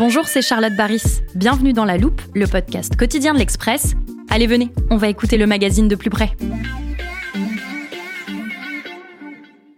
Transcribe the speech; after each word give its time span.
Bonjour, 0.00 0.26
c'est 0.28 0.40
Charlotte 0.40 0.74
Baris. 0.74 1.20
Bienvenue 1.34 1.74
dans 1.74 1.84
La 1.84 1.98
Loupe, 1.98 2.22
le 2.34 2.46
podcast 2.46 2.96
quotidien 2.96 3.34
de 3.34 3.38
l'Express. 3.38 3.96
Allez, 4.30 4.46
venez, 4.46 4.70
on 4.90 4.96
va 4.96 5.10
écouter 5.10 5.36
le 5.36 5.46
magazine 5.46 5.88
de 5.88 5.94
plus 5.94 6.08
près. 6.08 6.34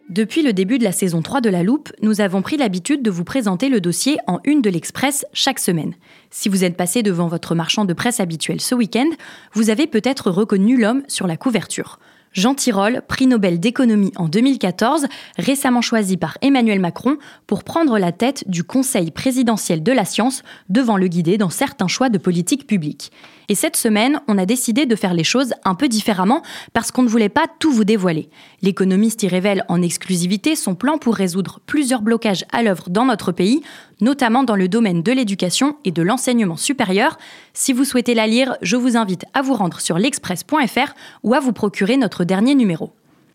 Depuis 0.08 0.44
le 0.44 0.52
début 0.52 0.78
de 0.78 0.84
la 0.84 0.92
saison 0.92 1.22
3 1.22 1.40
de 1.40 1.50
La 1.50 1.64
Loupe, 1.64 1.90
nous 2.02 2.20
avons 2.20 2.40
pris 2.40 2.56
l'habitude 2.56 3.02
de 3.02 3.10
vous 3.10 3.24
présenter 3.24 3.68
le 3.68 3.80
dossier 3.80 4.18
en 4.28 4.38
une 4.44 4.62
de 4.62 4.70
l'Express 4.70 5.26
chaque 5.32 5.58
semaine. 5.58 5.94
Si 6.30 6.48
vous 6.48 6.62
êtes 6.62 6.76
passé 6.76 7.02
devant 7.02 7.26
votre 7.26 7.56
marchand 7.56 7.84
de 7.84 7.92
presse 7.92 8.20
habituel 8.20 8.60
ce 8.60 8.76
week-end, 8.76 9.10
vous 9.54 9.70
avez 9.70 9.88
peut-être 9.88 10.30
reconnu 10.30 10.80
l'homme 10.80 11.02
sur 11.08 11.26
la 11.26 11.36
couverture. 11.36 11.98
Jean 12.32 12.54
Tirole, 12.54 13.02
prix 13.06 13.26
Nobel 13.26 13.60
d'économie 13.60 14.12
en 14.16 14.26
2014, 14.26 15.06
récemment 15.38 15.82
choisi 15.82 16.16
par 16.16 16.38
Emmanuel 16.40 16.80
Macron 16.80 17.18
pour 17.46 17.62
prendre 17.62 17.98
la 17.98 18.10
tête 18.10 18.48
du 18.48 18.64
Conseil 18.64 19.10
présidentiel 19.10 19.82
de 19.82 19.92
la 19.92 20.06
science 20.06 20.42
devant 20.70 20.96
le 20.96 21.08
guider 21.08 21.36
dans 21.36 21.50
certains 21.50 21.88
choix 21.88 22.08
de 22.08 22.18
politique 22.18 22.66
publique. 22.66 23.12
Et 23.48 23.54
cette 23.54 23.76
semaine, 23.76 24.20
on 24.28 24.38
a 24.38 24.46
décidé 24.46 24.86
de 24.86 24.96
faire 24.96 25.14
les 25.14 25.24
choses 25.24 25.54
un 25.64 25.74
peu 25.74 25.88
différemment 25.88 26.42
parce 26.72 26.90
qu'on 26.90 27.02
ne 27.02 27.08
voulait 27.08 27.28
pas 27.28 27.46
tout 27.58 27.72
vous 27.72 27.84
dévoiler. 27.84 28.30
L'économiste 28.62 29.22
y 29.22 29.28
révèle 29.28 29.64
en 29.68 29.82
exclusivité 29.82 30.56
son 30.56 30.74
plan 30.74 30.98
pour 30.98 31.14
résoudre 31.14 31.60
plusieurs 31.66 32.02
blocages 32.02 32.44
à 32.52 32.62
l'œuvre 32.62 32.90
dans 32.90 33.04
notre 33.04 33.32
pays, 33.32 33.62
notamment 34.00 34.44
dans 34.44 34.56
le 34.56 34.68
domaine 34.68 35.02
de 35.02 35.12
l'éducation 35.12 35.76
et 35.84 35.90
de 35.90 36.02
l'enseignement 36.02 36.56
supérieur. 36.56 37.18
Si 37.52 37.72
vous 37.72 37.84
souhaitez 37.84 38.14
la 38.14 38.26
lire, 38.26 38.56
je 38.62 38.76
vous 38.76 38.96
invite 38.96 39.24
à 39.34 39.42
vous 39.42 39.54
rendre 39.54 39.80
sur 39.80 39.98
l'express.fr 39.98 40.94
ou 41.22 41.34
à 41.34 41.40
vous 41.40 41.52
procurer 41.52 41.96
notre 41.96 42.24
dernier 42.24 42.54
numéro. 42.54 42.92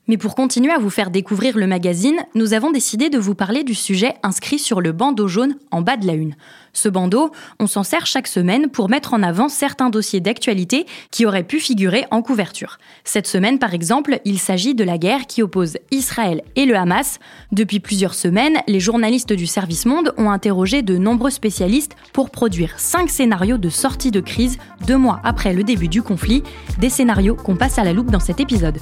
Mais 0.10 0.18
pour 0.18 0.36
continuer 0.36 0.72
à 0.72 0.78
vous 0.78 0.90
faire 0.90 1.12
découvrir 1.12 1.58
le 1.58 1.68
magazine, 1.68 2.18
nous 2.34 2.54
avons 2.54 2.72
décidé 2.72 3.10
de 3.10 3.18
vous 3.18 3.36
parler 3.36 3.66
du 3.66 3.76
sujet 3.76 4.14
inscrit 4.24 4.58
sur 4.58 4.80
le 4.80 4.94
bandeau 4.94 5.28
jaune 5.28 5.56
en 5.70 5.82
bas 5.82 5.98
de 5.98 6.08
la 6.08 6.14
une. 6.14 6.36
Ce 6.72 6.88
bandeau, 6.88 7.32
on 7.60 7.68
s'en 7.68 7.84
sert 7.84 8.06
chaque 8.06 8.28
semaine 8.28 8.70
pour 8.70 8.88
mettre 8.90 9.14
en 9.14 9.22
avant 9.22 9.50
certains 9.50 9.90
dossiers 9.90 10.22
d'actualité 10.22 10.86
qui 11.12 11.26
auraient 11.26 11.44
pu 11.44 11.60
figurer 11.60 12.06
en 12.10 12.22
couverture. 12.22 12.78
Cette 13.04 13.28
semaine, 13.28 13.60
par 13.60 13.74
exemple, 13.74 14.22
il 14.24 14.40
s'agit 14.40 14.76
de 14.76 14.86
la 14.86 14.98
guerre 14.98 15.28
qui 15.28 15.44
oppose 15.44 15.78
Israël 15.92 16.42
et 16.56 16.66
le 16.66 16.76
Hamas. 16.76 17.20
Depuis 17.52 17.82
plusieurs 17.82 18.14
semaines, 18.14 18.60
les 18.68 18.80
journalistes 18.80 19.34
du 19.34 19.48
Service 19.48 19.86
Monde 19.86 20.14
ont 20.18 20.30
interrogé 20.30 20.84
de 20.84 20.98
nombreux 20.98 21.32
spécialistes 21.32 21.98
pour 22.14 22.30
produire 22.30 22.80
cinq 22.80 23.10
scénarios 23.10 23.58
de 23.58 23.70
sortie 23.70 24.12
de 24.12 24.22
crise 24.22 24.58
deux 24.86 24.98
mois 24.98 25.20
après 25.26 25.54
le 25.54 25.64
début 25.64 25.90
du 25.90 26.02
conflit, 26.02 26.44
des 26.80 26.90
scénarios 26.90 27.36
qu'on 27.36 27.58
passe 27.58 27.78
à 27.78 27.84
la 27.84 27.92
loupe 27.92 28.12
dans 28.12 28.22
cet 28.22 28.40
épisode. 28.40 28.78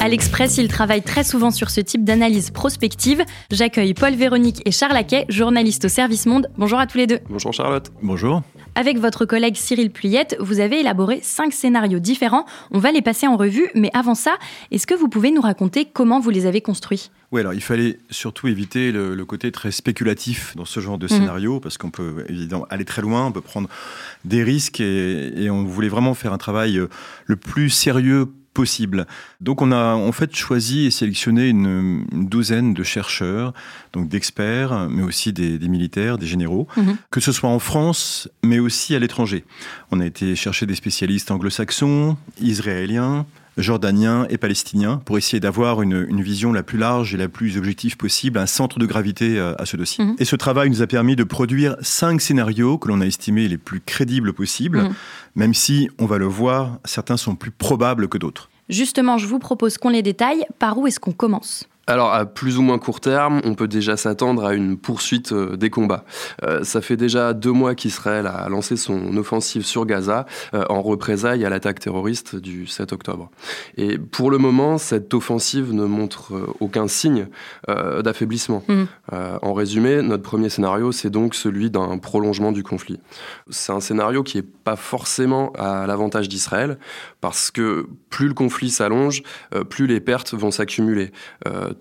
À 0.00 0.08
l'Express, 0.08 0.58
ils 0.58 0.68
travaillent 0.68 1.02
très 1.02 1.24
souvent 1.24 1.50
sur 1.50 1.70
ce 1.70 1.80
type 1.80 2.04
d'analyse 2.04 2.50
prospective. 2.50 3.24
J'accueille 3.50 3.94
Paul 3.94 4.14
Véronique 4.14 4.62
et 4.64 4.70
Charles 4.70 4.92
Laquet, 4.92 5.26
journalistes 5.28 5.86
au 5.86 5.88
Service 5.88 6.26
Monde. 6.26 6.48
Bonjour 6.56 6.78
à 6.78 6.86
tous 6.86 6.98
les 6.98 7.08
deux. 7.08 7.18
Bonjour 7.28 7.52
Charlotte. 7.52 7.90
Bonjour. 8.00 8.42
Avec 8.76 8.98
votre 8.98 9.24
collègue 9.24 9.56
Cyril 9.56 9.90
Pluyette, 9.90 10.36
vous 10.38 10.60
avez 10.60 10.78
élaboré 10.78 11.18
cinq 11.22 11.52
scénarios 11.52 11.98
différents. 11.98 12.46
On 12.70 12.78
va 12.78 12.92
les 12.92 13.02
passer 13.02 13.26
en 13.26 13.36
revue, 13.36 13.68
mais 13.74 13.90
avant 13.92 14.14
ça, 14.14 14.38
est-ce 14.70 14.86
que 14.86 14.94
vous 14.94 15.08
pouvez 15.08 15.32
nous 15.32 15.40
raconter 15.40 15.84
comment 15.84 16.20
vous 16.20 16.30
les 16.30 16.46
avez 16.46 16.60
construits? 16.60 17.10
Oui, 17.32 17.40
alors 17.40 17.54
il 17.54 17.60
fallait 17.60 17.98
surtout 18.08 18.46
éviter 18.46 18.92
le, 18.92 19.24
côté 19.24 19.50
très 19.50 19.72
spéculatif 19.72 20.54
dans 20.54 20.64
ce 20.64 20.78
genre 20.78 20.96
de 20.96 21.06
mhm. 21.06 21.18
scénario, 21.18 21.58
parce 21.58 21.76
qu'on 21.76 21.90
peut 21.90 22.24
évidemment 22.28 22.66
aller 22.70 22.84
très 22.84 23.02
loin, 23.02 23.26
on 23.26 23.32
peut 23.32 23.40
prendre 23.40 23.68
des 24.24 24.44
risques, 24.44 24.80
et, 24.80 25.42
et 25.42 25.50
on 25.50 25.64
voulait 25.64 25.88
vraiment 25.88 26.14
faire 26.14 26.32
un 26.32 26.38
travail 26.38 26.78
euh, 26.78 26.88
le 27.26 27.34
plus 27.34 27.70
sérieux 27.70 28.28
possible. 28.58 29.06
Donc 29.40 29.62
on 29.62 29.70
a 29.70 29.94
en 29.94 30.10
fait 30.10 30.34
choisi 30.34 30.86
et 30.86 30.90
sélectionné 30.90 31.48
une, 31.48 32.04
douzaine 32.12 32.74
de 32.74 32.82
chercheurs, 32.82 33.54
donc 33.92 34.08
d'experts, 34.08 34.88
mais 34.90 35.04
aussi 35.04 35.32
des, 35.32 35.68
militaires, 35.68 36.18
des 36.18 36.26
généraux, 36.26 36.66
mhm. 36.76 36.96
que 37.12 37.20
ce 37.20 37.30
soit 37.30 37.48
en 37.48 37.60
France, 37.60 38.28
mais 38.42 38.58
aussi 38.58 38.96
à 38.96 38.98
l'étranger. 38.98 39.44
On 39.92 40.00
a 40.00 40.06
été 40.06 40.34
chercher 40.34 40.66
des 40.66 40.74
spécialistes 40.74 41.30
anglo-saxons, 41.30 42.16
israéliens, 42.40 43.26
jordaniens 43.58 44.26
et 44.30 44.38
palestiniens 44.38 45.00
pour 45.04 45.18
essayer 45.18 45.40
d'avoir 45.40 45.82
une, 45.82 46.22
vision 46.22 46.52
la 46.52 46.62
plus 46.62 46.78
large 46.78 47.14
et 47.14 47.16
la 47.16 47.28
plus 47.28 47.56
objective 47.56 47.96
possible, 47.96 48.38
un 48.38 48.46
centre 48.46 48.78
de 48.78 48.86
gravité 48.86 49.38
euh, 49.38 49.54
à 49.58 49.66
ce 49.66 49.76
dossier. 49.76 50.04
Mhm. 50.04 50.16
Et 50.18 50.24
ce 50.24 50.36
travail 50.36 50.70
nous 50.70 50.82
a 50.82 50.86
permis 50.86 51.16
de 51.16 51.24
produire 51.24 51.76
cinq 51.80 52.20
scénarios 52.20 52.78
que 52.78 52.88
l'on 52.88 53.00
a 53.00 53.06
estimés 53.06 53.48
les 53.48 53.58
plus 53.58 53.80
crédibles 53.80 54.32
possibles, 54.32 54.82
mhm. 54.82 54.94
même 55.36 55.54
si, 55.54 55.88
on 55.98 56.06
va 56.06 56.18
le 56.18 56.26
voir, 56.26 56.78
certains 56.84 57.16
sont 57.16 57.34
plus 57.34 57.50
probables 57.50 58.08
que 58.08 58.18
d'autres. 58.18 58.50
Justement, 58.68 59.16
je 59.16 59.26
vous 59.26 59.38
propose 59.38 59.78
qu'on 59.78 59.88
les 59.88 60.02
détaille. 60.02 60.44
Par 60.58 60.78
où 60.78 60.86
est-ce 60.86 61.00
qu'on 61.00 61.12
commence? 61.12 61.66
Alors, 61.88 62.12
à 62.12 62.26
plus 62.26 62.58
ou 62.58 62.62
moins 62.62 62.78
court 62.78 63.00
terme, 63.00 63.40
on 63.44 63.54
peut 63.54 63.66
déjà 63.66 63.96
s'attendre 63.96 64.44
à 64.44 64.52
une 64.52 64.76
poursuite 64.76 65.32
euh, 65.32 65.56
des 65.56 65.70
combats. 65.70 66.04
Euh, 66.42 66.62
ça 66.62 66.82
fait 66.82 66.98
déjà 66.98 67.32
deux 67.32 67.50
mois 67.50 67.74
qu'Israël 67.74 68.26
a 68.26 68.46
lancé 68.50 68.76
son 68.76 69.16
offensive 69.16 69.64
sur 69.64 69.86
Gaza 69.86 70.26
euh, 70.52 70.64
en 70.68 70.82
représailles 70.82 71.46
à 71.46 71.48
l'attaque 71.48 71.80
terroriste 71.80 72.36
du 72.36 72.66
7 72.66 72.92
octobre. 72.92 73.30
Et 73.78 73.96
pour 73.96 74.30
le 74.30 74.36
moment, 74.36 74.76
cette 74.76 75.14
offensive 75.14 75.72
ne 75.72 75.86
montre 75.86 76.54
aucun 76.60 76.88
signe 76.88 77.28
d'affaiblissement. 77.66 78.62
Mmh. 78.68 78.84
en 79.42 79.52
résumé, 79.54 80.02
notre 80.02 80.22
premier 80.22 80.48
scénario, 80.48 80.92
c'est 80.92 81.10
donc 81.10 81.34
celui 81.34 81.70
d'un 81.70 81.96
prolongement 81.98 82.52
du 82.52 82.62
conflit. 82.62 83.00
C'est 83.48 83.72
un 83.72 83.80
scénario 83.80 84.22
qui 84.22 84.36
n'est 84.36 84.42
pas 84.42 84.76
forcément 84.76 85.52
à 85.52 85.86
l'avantage 85.86 86.28
d'Israël, 86.28 86.78
parce 87.20 87.50
que 87.50 87.86
plus 88.10 88.28
le 88.28 88.34
conflit 88.34 88.70
s'allonge, 88.70 89.22
plus 89.70 89.86
les 89.86 90.00
pertes 90.00 90.34
vont 90.34 90.50
s'accumuler 90.50 91.12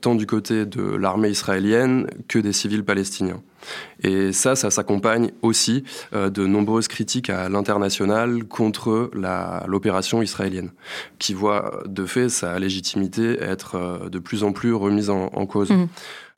tant 0.02 0.16
du 0.16 0.26
côté 0.26 0.66
de 0.66 0.82
l'armée 0.82 1.30
israélienne 1.30 2.08
que 2.28 2.40
des 2.40 2.54
civils 2.54 2.84
palestiniens. 2.84 3.42
Et 4.04 4.32
ça, 4.32 4.56
ça 4.56 4.72
s'accompagne 4.72 5.32
aussi 5.42 5.84
euh, 6.14 6.30
de 6.30 6.46
nombreuses 6.46 6.88
critiques 6.88 7.30
à 7.30 7.50
l'international 7.50 8.46
contre 8.46 9.12
l'opération 9.68 10.22
israélienne, 10.22 10.72
qui 11.20 11.34
voit 11.34 11.84
de 11.86 12.06
fait 12.06 12.30
sa 12.30 12.60
légitimité 12.60 13.38
être 13.42 13.76
euh, 13.76 14.10
de 14.10 14.20
plus 14.20 14.44
en 14.44 14.54
plus 14.54 14.74
remise 14.74 15.10
en, 15.10 15.28
cause. 15.46 15.72
Mmh. 15.72 15.88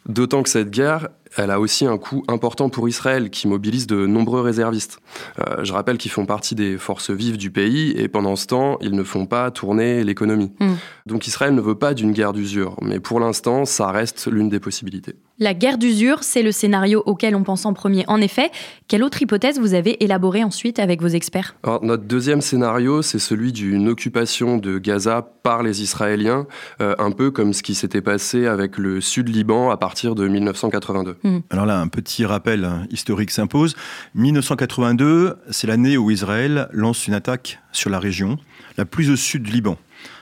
D'autant 0.08 0.44
que 0.44 0.50
cette 0.50 0.72
guerre, 0.72 1.10
elle 1.38 1.52
a 1.52 1.60
aussi 1.60 1.86
un 1.86 1.98
coût 1.98 2.24
important 2.28 2.70
pour 2.70 2.88
Israël, 2.88 3.30
qui 3.30 3.48
mobilise 3.48 3.88
de 3.88 4.06
nombreux 4.06 4.42
réservistes. 4.42 5.00
Euh, 5.40 5.64
je 5.64 5.74
rappelle 5.74 5.98
qu'ils 5.98 6.12
font 6.12 6.26
partie 6.26 6.56
des 6.56 6.78
forces 6.78 7.12
vives 7.12 7.38
du 7.38 7.52
pays, 7.52 7.92
et 7.92 8.08
pendant 8.08 8.36
ce 8.36 8.48
temps, 8.48 8.78
ils 8.82 8.96
ne 8.96 9.04
font 9.04 9.26
pas 9.26 9.52
tourner 9.52 10.04
l'économie. 10.04 10.52
Hmm. 10.60 10.76
Donc 11.06 11.28
Israël 11.28 11.54
ne 11.54 11.62
veut 11.62 11.76
pas 11.76 11.94
d'une 11.94 12.12
guerre 12.12 12.34
d'usure, 12.34 12.76
mais 12.82 13.00
pour 13.00 13.20
l'instant, 13.20 13.66
ça 13.66 13.92
reste 13.92 14.28
l'une 14.32 14.50
des 14.50 14.60
possibilités. 14.60 15.16
La 15.42 15.54
guerre 15.54 15.78
d'usure, 15.78 16.24
c'est 16.24 16.44
le 16.44 16.52
scénario 16.52 17.02
auquel 17.06 17.34
on 17.34 17.44
pense 17.44 17.66
en 17.66 17.74
premier. 17.74 18.04
En 18.10 18.20
effet, 18.20 18.52
quelle 18.90 19.04
autre 19.04 19.22
hypothèse 19.22 19.58
vous 19.58 19.74
avez 19.74 20.04
élaborée 20.04 20.44
ensuite 20.44 20.80
avec 20.80 21.02
vos 21.02 21.08
experts? 21.08 21.56
Notre 21.82 22.04
deuxième 22.04 22.42
scénario, 22.42 23.02
c'est 23.02 23.20
celui 23.20 23.54
d'une 23.54 23.88
occupation 23.88 24.58
de 24.58 24.78
Gaza 24.80 25.22
par 25.44 25.64
les 25.64 25.82
Israéliens, 25.82 26.46
euh, 26.82 26.94
un 27.00 27.12
peu 27.12 27.32
comme 27.32 27.54
ce 27.54 27.64
qui 27.64 27.74
s'était 27.74 28.02
passé 28.02 28.48
avec 28.48 28.78
le 28.78 29.00
sud 29.00 29.30
Liban 29.30 29.70
à 29.70 29.78
partir 29.78 30.14
de 30.14 30.28
1982. 30.28 31.16
Hmm. 31.24 31.40
Alors 31.50 31.66
là, 31.66 31.80
un 31.80 31.88
petit 31.88 32.26
rappel 32.26 32.68
historique 32.90 33.32
s'impose. 33.32 33.76
1982, 34.16 35.38
c'est 35.50 35.68
l'année 35.68 35.98
où 35.98 36.12
Israël 36.12 36.68
lance 36.72 37.08
une 37.08 37.14
attaque 37.14 37.60
sur 37.72 37.90
la 37.90 38.00
région, 38.00 38.38
la 38.78 38.86
plus 38.86 39.10
au 39.10 39.16
sud 39.16 39.44
du 39.44 39.52
Liban 39.52 39.78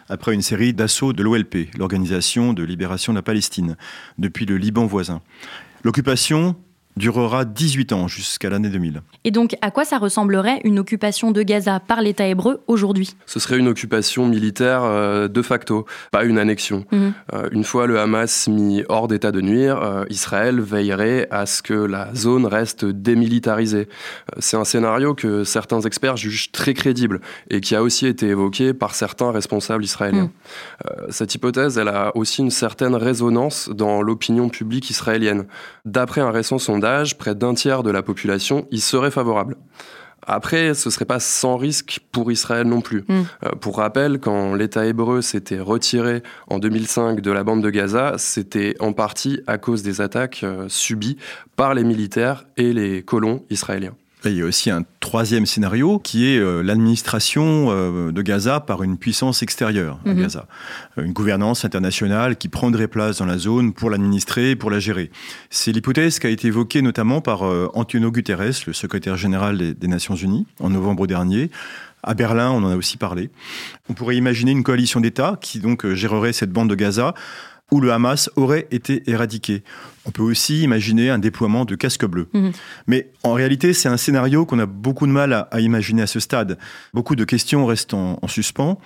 après 0.09 0.33
une 0.33 0.41
série 0.41 0.73
d'assauts 0.73 1.13
de 1.13 1.23
l'OLP, 1.23 1.69
l'Organisation 1.77 2.53
de 2.53 2.63
libération 2.63 3.13
de 3.13 3.17
la 3.17 3.23
Palestine, 3.23 3.75
depuis 4.17 4.45
le 4.45 4.57
Liban 4.57 4.85
voisin. 4.85 5.21
L'occupation 5.83 6.55
durera 6.97 7.45
18 7.45 7.93
ans 7.93 8.07
jusqu'à 8.07 8.49
l'année 8.49 8.69
2000. 8.69 9.01
Et 9.23 9.31
donc, 9.31 9.55
à 9.61 9.71
quoi 9.71 9.85
ça 9.85 9.97
ressemblerait 9.97 10.61
une 10.63 10.79
occupation 10.79 11.31
de 11.31 11.41
Gaza 11.43 11.79
par 11.79 12.01
l'État 12.01 12.27
hébreu 12.27 12.61
aujourd'hui? 12.67 13.15
Ce 13.25 13.39
serait 13.39 13.57
une 13.57 13.67
occupation 13.67 14.27
militaire 14.27 14.83
euh, 14.83 15.27
de 15.27 15.41
facto, 15.41 15.85
pas 16.11 16.23
une 16.23 16.37
annexion. 16.37 16.85
Mhm. 16.91 17.13
Euh, 17.33 17.49
une 17.51 17.63
fois 17.63 17.87
le 17.87 17.99
Hamas 17.99 18.47
mis 18.47 18.83
hors 18.89 19.07
d'état 19.07 19.31
de 19.31 19.41
nuire, 19.41 19.81
euh, 19.81 20.05
Israël 20.09 20.59
veillerait 20.59 21.27
à 21.31 21.45
ce 21.45 21.61
que 21.61 21.73
la 21.73 22.13
zone 22.15 22.45
reste 22.45 22.85
démilitarisée. 22.85 23.87
C'est 24.39 24.57
un 24.57 24.65
scénario 24.65 25.13
que 25.13 25.43
certains 25.43 25.81
experts 25.81 26.17
jugent 26.17 26.51
très 26.51 26.73
crédible 26.73 27.21
et 27.49 27.61
qui 27.61 27.75
a 27.75 27.83
aussi 27.83 28.07
été 28.07 28.27
évoqué 28.27 28.73
par 28.73 28.95
certains 28.95 29.31
responsables 29.31 29.83
israéliens. 29.83 30.07
Mhm. 30.07 30.31
cette 31.09 31.35
hypothèse, 31.35 31.77
elle 31.77 31.87
a 31.87 32.15
aussi 32.15 32.41
une 32.41 32.51
certaine 32.51 32.95
résonance 32.95 33.69
dans 33.69 34.01
l'opinion 34.01 34.49
publique 34.49 34.89
israélienne. 34.89 35.45
D'après 35.85 36.21
un 36.21 36.31
récent 36.31 36.57
sondage, 36.57 36.86
près 37.17 37.35
d'un 37.35 37.53
tiers 37.53 37.83
de 37.83 37.91
la 37.91 38.01
population 38.01 38.67
y 38.71 38.79
serait 38.79 39.11
favorable. 39.11 39.55
Après, 40.29 40.73
ce 40.73 40.89
serait 40.89 41.05
pas 41.05 41.21
sans 41.21 41.55
risque 41.55 42.01
pour 42.11 42.31
Israël 42.31 42.67
non 42.67 42.81
plus. 42.81 43.05
Hmm. 43.07 43.23
Euh, 43.45 43.49
pour 43.61 43.77
rappel, 43.77 44.19
quand 44.19 44.55
l'État 44.55 44.85
hébreu 44.85 45.21
s'était 45.21 45.59
retiré 45.59 46.21
en 46.47 46.59
2005 46.59 47.21
de 47.21 47.31
la 47.31 47.45
bande 47.45 47.63
de 47.63 47.69
Gaza, 47.69 48.15
c'était 48.17 48.75
en 48.81 48.91
partie 48.91 49.39
à 49.47 49.57
cause 49.57 49.83
des 49.83 50.01
attaques 50.01 50.41
euh, 50.43 50.65
subies 50.67 51.17
par 51.55 51.73
les 51.73 51.85
militaires 51.85 52.45
et 52.57 52.73
les 52.73 53.03
colons 53.03 53.45
israéliens. 53.49 53.95
Il 54.25 54.33
y 54.33 54.41
a 54.41 54.45
aussi 54.45 54.71
un 54.71 54.83
troisième 54.99 55.45
scénario 55.45 55.99
qui 55.99 56.27
est 56.27 56.39
euh, 56.39 56.63
l'administration 56.63 57.67
euh, 57.69 58.11
de 58.11 58.21
Gaza 58.23 58.59
par 58.59 58.81
une 58.81 58.97
puissance 58.97 59.43
extérieure 59.43 59.99
à 60.05 60.09
mhm. 60.09 60.21
Gaza. 60.21 60.47
Euh, 60.97 61.03
une 61.03 61.13
gouvernance 61.13 61.63
internationale 61.65 62.35
qui 62.35 62.47
prendrait 62.47 62.87
place 62.87 63.19
dans 63.19 63.27
la 63.27 63.37
zone 63.37 63.73
pour 63.73 63.91
l'administrer, 63.91 64.55
pour 64.55 64.71
la 64.71 64.79
gérer. 64.79 65.11
C'est 65.51 65.71
l'hypothèse 65.71 66.17
qui 66.17 66.27
a 66.27 66.29
été 66.31 66.47
évoquée 66.47 66.81
notamment 66.81 67.21
par 67.21 67.43
Antonio 67.75 68.11
Guterres, 68.11 68.63
le 68.65 68.73
secrétaire 68.73 69.17
général 69.17 69.57
des, 69.57 69.87
Nations 69.87 70.15
Unies, 70.15 70.45
en 70.59 70.69
novembre 70.69 71.07
dernier. 71.07 71.49
À 72.03 72.13
Berlin, 72.13 72.51
on 72.51 72.63
en 72.63 72.69
a 72.69 72.75
aussi 72.75 72.97
parlé. 72.97 73.29
On 73.89 73.93
pourrait 73.93 74.17
imaginer 74.17 74.51
une 74.51 74.63
coalition 74.63 74.99
d'États 74.99 75.37
qui 75.39 75.59
donc 75.59 75.87
gérerait 75.93 76.33
cette 76.33 76.51
bande 76.51 76.69
de 76.69 76.75
Gaza 76.75 77.13
où 77.71 77.81
le 77.81 77.91
Hamas 77.91 78.29
aurait 78.35 78.67
été 78.71 79.03
éradiqué. 79.09 79.63
On 80.05 80.11
peut 80.11 80.23
aussi 80.23 80.61
imaginer 80.61 81.09
un 81.09 81.19
déploiement 81.19 81.65
de 81.65 81.75
casques 81.75 82.05
bleus. 82.05 82.29
Mhm. 82.33 82.51
Mais 82.87 83.09
en 83.23 83.33
réalité, 83.33 83.73
c'est 83.73 83.89
un 83.89 83.97
scénario 83.97 84.45
qu'on 84.45 84.59
a 84.59 84.65
beaucoup 84.65 85.05
de 85.05 85.11
mal 85.11 85.33
à, 85.33 85.59
imaginer 85.59 86.01
à 86.01 86.07
ce 86.07 86.19
stade. 86.19 86.57
Beaucoup 86.93 87.15
de 87.15 87.25
questions 87.25 87.65
restent 87.65 87.93
en, 87.93 88.27
suspens, 88.27 88.79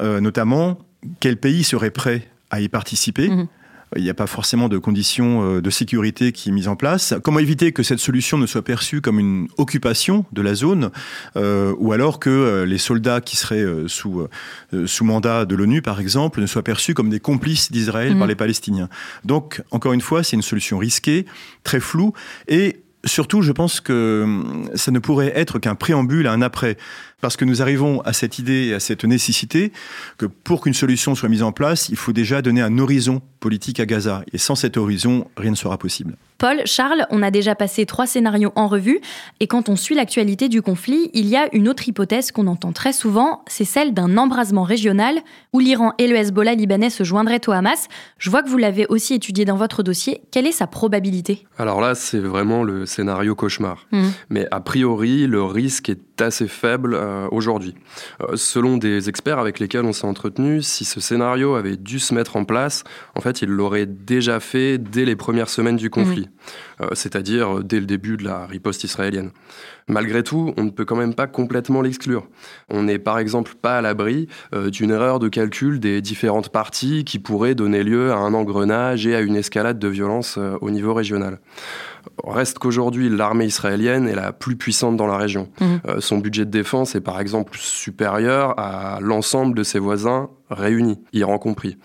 euh, 0.00 0.20
notamment 0.20 0.78
quel 1.20 1.36
pays 1.36 1.64
serait 1.64 1.90
prêt 1.90 2.26
à 2.50 2.60
y 2.60 2.68
participer 2.68 3.28
mhm 3.28 3.48
il 3.96 4.02
n'y 4.02 4.10
a 4.10 4.14
pas 4.14 4.26
forcément 4.26 4.68
de 4.68 4.78
conditions 4.78 5.42
euh, 5.42 5.60
de 5.60 5.70
sécurité 5.70 6.32
qui 6.32 6.48
est 6.48 6.52
mise 6.52 6.68
en 6.68 6.76
place. 6.76 7.14
Comment 7.22 7.38
éviter 7.38 7.72
que 7.72 7.82
cette 7.82 7.98
solution 7.98 8.38
ne 8.38 8.46
soit 8.46 8.62
perçue 8.62 9.00
comme 9.00 9.18
une 9.18 9.48
occupation 9.56 10.24
de 10.32 10.42
la 10.42 10.54
zone, 10.54 10.90
euh, 11.36 11.74
ou 11.78 11.92
alors 11.92 12.18
que 12.18 12.30
euh, 12.30 12.66
les 12.66 12.78
soldats 12.78 13.20
qui 13.20 13.36
seraient 13.36 13.64
sous, 13.86 14.26
sous 14.86 15.04
mandat 15.04 15.44
de 15.44 15.54
l'ONU, 15.54 15.82
par 15.82 16.00
exemple, 16.00 16.40
ne 16.40 16.46
soient 16.46 16.62
perçus 16.62 16.94
comme 16.94 17.10
des 17.10 17.20
complices 17.20 17.70
d'Israël 17.70 18.16
par 18.16 18.26
mmh. 18.26 18.30
les 18.30 18.34
Palestiniens? 18.34 18.88
Donc, 19.24 19.62
encore 19.70 19.92
une 19.92 20.00
fois, 20.00 20.22
c'est 20.22 20.36
une 20.36 20.42
solution 20.42 20.78
risquée, 20.78 21.26
très 21.62 21.80
floue, 21.80 22.12
et 22.48 22.84
surtout, 23.04 23.42
je 23.42 23.52
pense 23.52 23.80
que 23.80 24.22
hum, 24.24 24.70
ça 24.74 24.90
ne 24.90 24.98
pourrait 24.98 25.32
être 25.34 25.58
qu'un 25.58 25.74
préambule 25.74 26.26
à 26.26 26.32
un 26.32 26.42
après 26.42 26.76
parce 27.24 27.38
que 27.38 27.46
nous 27.46 27.62
arrivons 27.62 28.02
à 28.02 28.12
cette 28.12 28.38
idée 28.38 28.66
et 28.66 28.74
à 28.74 28.80
cette 28.80 29.02
nécessité 29.02 29.72
que 30.18 30.26
pour 30.26 30.60
qu'une 30.60 30.74
solution 30.74 31.14
soit 31.14 31.30
mise 31.30 31.42
en 31.42 31.52
place, 31.52 31.88
il 31.88 31.96
faut 31.96 32.12
déjà 32.12 32.42
donner 32.42 32.60
un 32.60 32.76
horizon 32.76 33.22
politique 33.40 33.80
à 33.80 33.86
Gaza. 33.86 34.24
Et 34.34 34.38
sans 34.38 34.56
cet 34.56 34.76
horizon, 34.76 35.26
rien 35.38 35.52
ne 35.52 35.56
sera 35.56 35.78
possible. 35.78 36.16
Paul, 36.36 36.60
Charles, 36.66 37.06
on 37.10 37.22
a 37.22 37.30
déjà 37.30 37.54
passé 37.54 37.86
trois 37.86 38.06
scénarios 38.06 38.52
en 38.56 38.68
revue, 38.68 39.00
et 39.40 39.46
quand 39.46 39.70
on 39.70 39.76
suit 39.76 39.94
l'actualité 39.94 40.50
du 40.50 40.60
conflit, 40.60 41.10
il 41.14 41.26
y 41.26 41.36
a 41.36 41.48
une 41.54 41.68
autre 41.68 41.88
hypothèse 41.88 42.32
qu'on 42.32 42.46
entend 42.48 42.72
très 42.72 42.92
souvent, 42.92 43.42
c'est 43.46 43.64
celle 43.64 43.94
d'un 43.94 44.18
embrasement 44.18 44.64
régional 44.64 45.20
où 45.54 45.60
l'Iran 45.60 45.94
et 45.96 46.06
le 46.06 46.16
Hezbollah 46.16 46.54
libanais 46.54 46.90
se 46.90 47.04
joindraient 47.04 47.48
au 47.48 47.52
Hamas. 47.52 47.88
Je 48.18 48.28
vois 48.28 48.42
que 48.42 48.48
vous 48.50 48.58
l'avez 48.58 48.86
aussi 48.88 49.14
étudié 49.14 49.46
dans 49.46 49.56
votre 49.56 49.82
dossier. 49.82 50.20
Quelle 50.32 50.46
est 50.46 50.52
sa 50.52 50.66
probabilité? 50.66 51.46
Alors 51.56 51.80
là, 51.80 51.94
c'est 51.94 52.18
vraiment 52.18 52.62
le 52.64 52.84
scénario 52.84 53.34
cauchemar. 53.34 53.86
Mmh. 53.92 54.02
Mais 54.28 54.46
a 54.50 54.60
priori, 54.60 55.26
le 55.26 55.42
risque 55.42 55.88
est 55.88 56.13
assez 56.20 56.48
faible. 56.48 56.94
Euh, 57.04 57.28
aujourd'hui. 57.30 57.74
Euh, 58.20 58.36
selon 58.36 58.76
des 58.76 59.08
experts 59.08 59.38
avec 59.38 59.58
lesquels 59.58 59.84
on 59.84 59.92
s'est 59.92 60.06
entretenu, 60.06 60.62
si 60.62 60.84
ce 60.84 61.00
scénario 61.00 61.54
avait 61.54 61.76
dû 61.76 61.98
se 61.98 62.14
mettre 62.14 62.36
en 62.36 62.44
place, 62.44 62.84
en 63.14 63.20
fait, 63.20 63.42
il 63.42 63.48
l'aurait 63.48 63.86
déjà 63.86 64.40
fait 64.40 64.78
dès 64.78 65.04
les 65.04 65.16
premières 65.16 65.48
semaines 65.48 65.76
du 65.76 65.90
conflit, 65.90 66.28
mhm. 66.80 66.86
euh, 66.86 66.88
c'est-à-dire 66.92 67.62
dès 67.62 67.80
le 67.80 67.86
début 67.86 68.16
de 68.16 68.24
la 68.24 68.46
riposte 68.46 68.84
israélienne. 68.84 69.30
Malgré 69.86 70.22
tout, 70.22 70.54
on 70.56 70.64
ne 70.64 70.70
peut 70.70 70.84
quand 70.86 70.96
même 70.96 71.14
pas 71.14 71.26
complètement 71.26 71.82
l'exclure. 71.82 72.26
On 72.70 72.84
n'est 72.84 72.98
par 72.98 73.18
exemple 73.18 73.52
pas 73.60 73.76
à 73.76 73.82
l'abri 73.82 74.28
d'une 74.68 74.90
erreur 74.90 75.18
de 75.18 75.28
calcul 75.28 75.78
des 75.78 76.00
différentes 76.00 76.48
parties 76.48 77.04
qui 77.04 77.18
pourrait 77.18 77.54
donner 77.54 77.82
lieu 77.82 78.10
à 78.10 78.16
un 78.16 78.32
engrenage 78.32 79.06
et 79.06 79.14
à 79.14 79.20
une 79.20 79.36
escalade 79.36 79.78
de 79.78 79.88
violence 79.88 80.38
au 80.62 80.70
niveau 80.70 80.94
régional. 80.94 81.38
Reste 82.22 82.58
qu'aujourd'hui, 82.58 83.08
l'armée 83.08 83.46
israélienne 83.46 84.08
est 84.08 84.14
la 84.14 84.32
plus 84.32 84.56
puissante 84.56 84.96
dans 84.96 85.06
la 85.06 85.16
région. 85.16 85.48
Mhm. 85.60 85.80
Euh, 85.86 86.00
son 86.00 86.18
budget 86.18 86.44
de 86.44 86.50
défense 86.50 86.94
est 86.94 87.00
par 87.00 87.20
exemple 87.20 87.56
supérieur 87.58 88.58
à 88.58 88.98
l'ensemble 89.00 89.56
de 89.56 89.62
ses 89.62 89.78
voisins 89.78 90.30
réunis, 90.50 90.98
Iran 91.12 91.38
compris. 91.38 91.76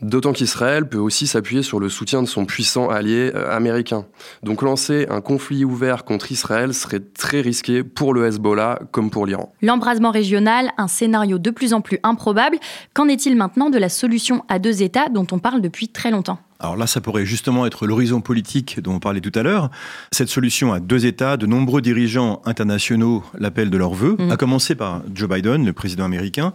D'autant 0.00 0.32
qu'Israël 0.32 0.88
peut 0.88 0.98
aussi 0.98 1.26
s'appuyer 1.26 1.62
sur 1.62 1.80
le 1.80 1.88
soutien 1.88 2.22
de 2.22 2.28
son 2.28 2.44
puissant 2.44 2.88
allié 2.88 3.32
euh, 3.34 3.54
américain. 3.54 4.06
Donc 4.42 4.62
lancer 4.62 5.06
un 5.10 5.20
conflit 5.20 5.64
ouvert 5.64 6.04
contre 6.04 6.32
Israël 6.32 6.74
serait 6.74 7.00
très 7.00 7.40
risqué 7.40 7.84
pour 7.84 8.14
le 8.14 8.26
Hezbollah 8.26 8.80
comme 8.90 9.10
pour 9.10 9.26
l'Iran. 9.26 9.52
L'embrasement 9.62 10.10
régional, 10.10 10.70
un 10.78 10.88
scénario 10.88 11.38
de 11.38 11.50
plus 11.50 11.72
en 11.72 11.80
plus 11.80 11.98
improbable. 12.02 12.58
Qu'en 12.94 13.08
est-il 13.08 13.36
maintenant 13.36 13.70
de 13.70 13.78
la 13.78 13.88
solution 13.88 14.44
à 14.48 14.58
deux 14.58 14.82
États 14.82 15.08
dont 15.08 15.26
on 15.32 15.38
parle 15.38 15.60
depuis 15.60 15.88
très 15.88 16.10
longtemps? 16.10 16.38
Alors 16.60 16.76
là, 16.76 16.86
ça 16.86 17.00
pourrait 17.00 17.24
justement 17.24 17.64
être 17.64 17.86
l'horizon 17.86 18.20
politique 18.20 18.80
dont 18.80 18.94
on 18.94 19.00
parlait 19.00 19.22
tout 19.22 19.32
à 19.34 19.42
l'heure. 19.42 19.70
Cette 20.12 20.28
solution 20.28 20.74
à 20.74 20.80
deux 20.80 21.06
États, 21.06 21.38
de 21.38 21.46
nombreux 21.46 21.80
dirigeants 21.80 22.42
internationaux 22.44 23.24
l'appellent 23.38 23.70
de 23.70 23.78
leur 23.78 23.94
vœu, 23.94 24.16
mmh. 24.18 24.30
à 24.30 24.36
commencer 24.36 24.74
par 24.74 25.02
Joe 25.14 25.28
Biden, 25.28 25.64
le 25.64 25.72
président 25.72 26.04
américain, 26.04 26.52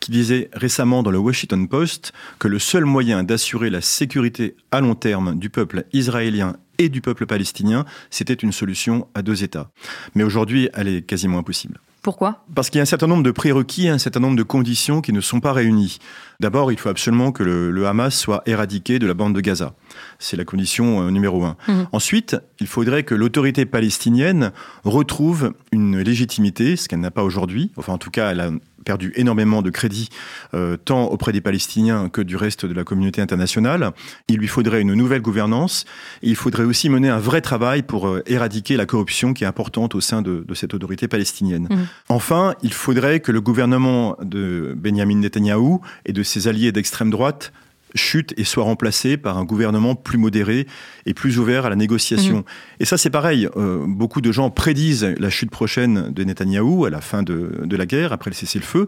qui 0.00 0.10
disait 0.10 0.50
récemment 0.52 1.02
dans 1.02 1.10
le 1.10 1.18
Washington 1.18 1.68
Post 1.68 2.12
que 2.38 2.48
le 2.48 2.58
seul 2.58 2.84
moyen 2.84 3.22
d'assurer 3.22 3.70
la 3.70 3.80
sécurité 3.80 4.56
à 4.70 4.80
long 4.80 4.94
terme 4.94 5.38
du 5.38 5.50
peuple 5.50 5.84
israélien 5.92 6.56
et 6.78 6.88
du 6.88 7.02
peuple 7.02 7.26
palestinien, 7.26 7.84
c'était 8.08 8.34
une 8.34 8.52
solution 8.52 9.06
à 9.14 9.22
deux 9.22 9.44
États. 9.44 9.70
Mais 10.14 10.24
aujourd'hui, 10.24 10.70
elle 10.72 10.88
est 10.88 11.02
quasiment 11.02 11.38
impossible. 11.38 11.78
Pourquoi? 12.02 12.44
Parce 12.54 12.70
qu'il 12.70 12.78
y 12.78 12.80
a 12.80 12.82
un 12.82 12.86
certain 12.86 13.06
nombre 13.06 13.22
de 13.22 13.30
prérequis, 13.30 13.88
un 13.88 13.98
certain 13.98 14.20
nombre 14.20 14.36
de 14.36 14.42
conditions 14.42 15.02
qui 15.02 15.12
ne 15.12 15.20
sont 15.20 15.40
pas 15.40 15.52
réunies. 15.52 15.98
D'abord, 16.38 16.72
il 16.72 16.78
faut 16.78 16.88
absolument 16.88 17.30
que 17.30 17.42
le, 17.42 17.86
Hamas 17.86 18.14
soit 18.14 18.42
éradiqué 18.46 18.98
de 18.98 19.06
la 19.06 19.12
bande 19.12 19.34
de 19.34 19.40
Gaza. 19.42 19.74
C'est 20.18 20.38
la 20.38 20.46
condition 20.46 21.02
euh, 21.02 21.10
numéro 21.10 21.44
un. 21.44 21.56
Mhm. 21.68 21.88
Ensuite, 21.92 22.36
il 22.58 22.66
faudrait 22.66 23.02
que 23.02 23.14
l'autorité 23.14 23.66
palestinienne 23.66 24.52
retrouve 24.84 25.52
une 25.72 26.00
légitimité, 26.00 26.76
ce 26.76 26.88
qu'elle 26.88 27.00
n'a 27.00 27.10
pas 27.10 27.24
aujourd'hui. 27.24 27.70
Enfin, 27.76 27.92
en 27.92 27.98
tout 27.98 28.10
cas, 28.10 28.30
elle 28.30 28.40
a 28.40 28.50
perdu 28.84 29.12
énormément 29.16 29.62
de 29.62 29.70
crédit, 29.70 30.08
euh, 30.54 30.76
tant 30.76 31.06
auprès 31.06 31.32
des 31.32 31.40
Palestiniens 31.40 32.08
que 32.08 32.20
du 32.20 32.36
reste 32.36 32.66
de 32.66 32.74
la 32.74 32.84
communauté 32.84 33.20
internationale. 33.20 33.92
Il 34.28 34.38
lui 34.38 34.48
faudrait 34.48 34.80
une 34.80 34.94
nouvelle 34.94 35.22
gouvernance. 35.22 35.84
il 36.22 36.36
faudrait 36.36 36.64
aussi 36.64 36.88
mener 36.88 37.08
un 37.08 37.18
vrai 37.18 37.40
travail 37.40 37.82
pour 37.82 38.08
euh, 38.08 38.22
éradiquer 38.26 38.76
la 38.76 38.86
corruption 38.86 39.34
qui 39.34 39.44
est 39.44 39.46
importante 39.46 39.94
au 39.94 40.00
sein 40.00 40.22
de, 40.22 40.44
cette 40.54 40.74
autorité 40.74 41.08
palestinienne. 41.08 41.68
Mmh. 41.70 41.76
Enfin, 42.08 42.54
il 42.62 42.72
faudrait 42.72 43.20
que 43.20 43.32
le 43.32 43.40
gouvernement 43.40 44.16
de 44.22 44.74
Benjamin 44.76 45.16
Netanyahou 45.16 45.80
et 46.04 46.12
de 46.12 46.22
ses 46.22 46.48
alliés 46.48 46.72
d'extrême 46.72 47.10
droite 47.10 47.52
chute 47.94 48.34
et 48.36 48.44
soit 48.44 48.64
remplacé 48.64 49.16
par 49.16 49.38
un 49.38 49.44
gouvernement 49.44 49.94
plus 49.94 50.18
modéré 50.18 50.66
et 51.06 51.14
plus 51.14 51.38
ouvert 51.38 51.66
à 51.66 51.70
la 51.70 51.76
négociation. 51.76 52.38
Mhm. 52.38 52.44
Et 52.80 52.84
ça, 52.84 52.96
c'est 52.96 53.10
pareil. 53.10 53.48
Euh, 53.56 53.84
beaucoup 53.86 54.20
de 54.20 54.32
gens 54.32 54.50
prédisent 54.50 55.14
la 55.18 55.30
chute 55.30 55.50
prochaine 55.50 56.10
de 56.10 56.24
Netanyahou 56.24 56.84
à 56.84 56.90
la 56.90 57.00
fin 57.00 57.22
de, 57.22 57.62
de 57.64 57.76
la 57.76 57.86
guerre, 57.86 58.12
après 58.12 58.30
le 58.30 58.34
cessez-le-feu. 58.34 58.86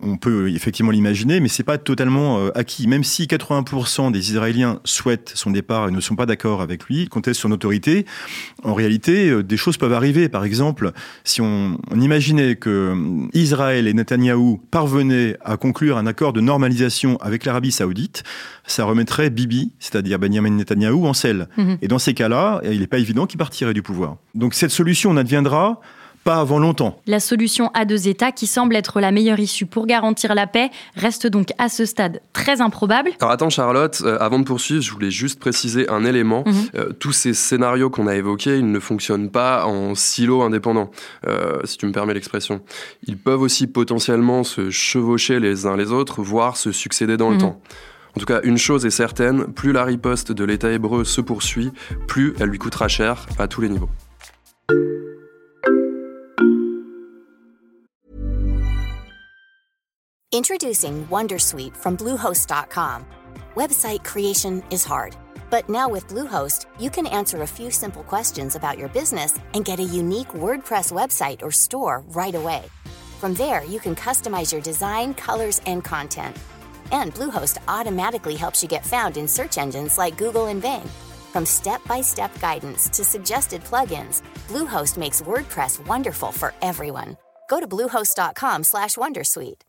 On 0.00 0.16
peut 0.16 0.50
effectivement 0.50 0.90
l'imaginer, 0.90 1.40
mais 1.40 1.48
c'est 1.48 1.62
pas 1.62 1.78
totalement 1.78 2.38
euh, 2.38 2.50
acquis. 2.54 2.86
Même 2.86 3.04
si 3.04 3.24
80% 3.24 4.12
des 4.12 4.30
Israéliens 4.30 4.80
souhaitent 4.84 5.32
son 5.34 5.50
départ 5.50 5.88
et 5.88 5.90
ne 5.90 6.00
sont 6.00 6.16
pas 6.16 6.26
d'accord 6.26 6.62
avec 6.62 6.84
lui, 6.84 7.08
contestent 7.08 7.40
son 7.40 7.52
autorité, 7.52 8.06
en 8.64 8.74
réalité, 8.74 9.30
euh, 9.30 9.42
des 9.42 9.56
choses 9.56 9.76
peuvent 9.76 9.92
arriver. 9.92 10.28
Par 10.28 10.44
exemple, 10.44 10.92
si 11.24 11.40
on, 11.40 11.78
on 11.90 12.00
imaginait 12.00 12.56
que 12.56 12.94
Israël 13.34 13.86
et 13.86 13.94
Netanyahou 13.94 14.60
parvenaient 14.70 15.36
à 15.44 15.56
conclure 15.56 15.96
un 15.96 16.06
accord 16.06 16.32
de 16.32 16.40
normalisation 16.40 17.16
avec 17.20 17.44
l'Arabie 17.44 17.72
saoudite, 17.72 18.22
ça 18.66 18.84
remettrait 18.84 19.30
Bibi, 19.30 19.72
c'est-à-dire 19.78 20.18
Benjamin 20.18 20.50
Netanyahou, 20.50 21.06
en 21.06 21.14
selle. 21.14 21.48
Mhm. 21.56 21.78
Et 21.82 21.88
dans 21.88 21.98
ces 21.98 22.14
cas-là, 22.14 22.60
il 22.64 22.80
n'est 22.80 22.86
pas 22.86 22.98
évident 22.98 23.26
qu'il 23.26 23.38
partirait 23.38 23.74
du 23.74 23.82
pouvoir. 23.82 24.16
Donc 24.34 24.54
cette 24.54 24.70
solution 24.70 25.12
n'adviendra 25.12 25.80
pas 26.24 26.36
avant 26.36 26.60
longtemps. 26.60 27.00
La 27.08 27.18
solution 27.18 27.72
à 27.74 27.84
deux 27.84 28.06
États, 28.06 28.30
qui 28.30 28.46
semble 28.46 28.76
être 28.76 29.00
la 29.00 29.10
meilleure 29.10 29.40
issue 29.40 29.66
pour 29.66 29.88
garantir 29.88 30.36
la 30.36 30.46
paix, 30.46 30.70
reste 30.94 31.26
donc 31.26 31.48
à 31.58 31.68
ce 31.68 31.84
stade 31.84 32.20
très 32.32 32.60
improbable. 32.60 33.10
Alors 33.20 33.32
attends 33.32 33.50
Charlotte, 33.50 34.00
euh, 34.04 34.18
avant 34.20 34.38
de 34.38 34.44
poursuivre, 34.44 34.82
je 34.82 34.92
voulais 34.92 35.10
juste 35.10 35.40
préciser 35.40 35.90
un 35.90 36.04
élément. 36.04 36.44
Mhm. 36.46 36.54
Euh, 36.76 36.92
tous 36.92 37.10
ces 37.10 37.34
scénarios 37.34 37.90
qu'on 37.90 38.06
a 38.06 38.14
évoqués, 38.14 38.56
ils 38.58 38.70
ne 38.70 38.78
fonctionnent 38.78 39.30
pas 39.30 39.66
en 39.66 39.96
silo 39.96 40.42
indépendant, 40.42 40.92
euh, 41.26 41.58
si 41.64 41.76
tu 41.76 41.86
me 41.86 41.92
permets 41.92 42.14
l'expression. 42.14 42.60
Ils 43.08 43.18
peuvent 43.18 43.42
aussi 43.42 43.66
potentiellement 43.66 44.44
se 44.44 44.70
chevaucher 44.70 45.40
les 45.40 45.66
uns 45.66 45.76
les 45.76 45.90
autres, 45.90 46.22
voire 46.22 46.56
se 46.56 46.70
succéder 46.70 47.16
dans 47.16 47.30
le 47.30 47.34
Mhm. 47.34 47.40
temps. 47.40 47.60
En 48.14 48.20
tout 48.20 48.26
cas, 48.26 48.40
une 48.42 48.58
chose 48.58 48.84
est 48.84 48.90
certaine, 48.90 49.52
plus 49.52 49.72
la 49.72 49.84
riposte 49.84 50.32
de 50.32 50.44
l'État 50.44 50.70
hébreu 50.70 51.04
se 51.04 51.20
poursuit, 51.20 51.72
plus 52.06 52.34
elle 52.38 52.48
lui 52.48 52.58
coûtera 52.58 52.88
cher 52.88 53.26
à 53.38 53.48
tous 53.48 53.62
les 53.62 53.68
niveaux. 53.68 53.90
Introducing 60.34 61.06
Wondersuite 61.10 61.76
from 61.76 61.96
Bluehost.com. 61.96 63.04
Website 63.54 64.02
creation 64.02 64.62
is 64.70 64.82
hard, 64.82 65.14
but 65.50 65.68
now 65.68 65.90
with 65.90 66.08
Bluehost, 66.08 66.66
you 66.80 66.88
can 66.88 67.06
answer 67.06 67.42
a 67.42 67.46
few 67.46 67.70
simple 67.70 68.02
questions 68.02 68.56
about 68.56 68.78
your 68.78 68.88
business 68.88 69.38
and 69.52 69.64
get 69.66 69.78
a 69.78 69.84
unique 69.84 70.28
WordPress 70.28 70.90
website 70.90 71.42
or 71.42 71.50
store 71.50 72.02
right 72.14 72.34
away. 72.34 72.62
From 73.20 73.34
there, 73.34 73.62
you 73.64 73.78
can 73.78 73.94
customize 73.94 74.52
your 74.52 74.62
design, 74.62 75.12
colors, 75.14 75.60
and 75.66 75.84
content. 75.84 76.34
And 76.92 77.14
Bluehost 77.14 77.58
automatically 77.66 78.36
helps 78.36 78.62
you 78.62 78.68
get 78.68 78.86
found 78.86 79.16
in 79.16 79.26
search 79.26 79.58
engines 79.58 79.98
like 79.98 80.16
Google 80.18 80.46
and 80.46 80.62
Bing. 80.62 80.88
From 81.32 81.44
step-by-step 81.46 82.38
guidance 82.40 82.88
to 82.90 83.02
suggested 83.02 83.64
plugins, 83.64 84.22
Bluehost 84.48 84.98
makes 84.98 85.22
WordPress 85.22 85.80
wonderful 85.86 86.32
for 86.32 86.52
everyone. 86.60 87.16
Go 87.48 87.58
to 87.58 87.66
bluehost.com/wondersuite. 87.66 89.62